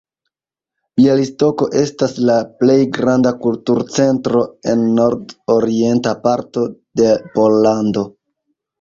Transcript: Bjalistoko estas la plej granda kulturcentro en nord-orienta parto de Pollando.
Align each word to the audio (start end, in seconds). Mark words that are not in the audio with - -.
Bjalistoko 0.99 1.67
estas 1.81 2.15
la 2.31 2.39
plej 2.63 2.79
granda 2.97 3.35
kulturcentro 3.45 4.43
en 4.75 4.85
nord-orienta 5.03 6.19
parto 6.29 6.69
de 7.05 7.17
Pollando. 7.39 8.13